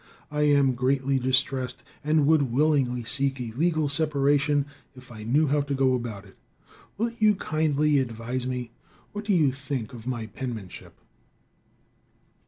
I 0.31 0.41
am 0.47 0.73
greatly 0.73 1.19
distressed, 1.19 1.83
and 2.03 2.25
would 2.25 2.51
willingly 2.51 3.03
seek 3.03 3.39
a 3.39 3.51
legal 3.51 3.87
separation 3.87 4.65
if 4.95 5.11
I 5.11 5.21
knew 5.21 5.45
how 5.45 5.61
to 5.61 5.75
go 5.75 5.93
about 5.93 6.25
it. 6.25 6.37
Will 6.97 7.11
you 7.19 7.35
kindly 7.35 7.99
advise 7.99 8.47
me? 8.47 8.71
What 9.11 9.25
do 9.25 9.33
you 9.35 9.51
think 9.51 9.93
of 9.93 10.07
my 10.07 10.25
penmanship?" 10.25 10.97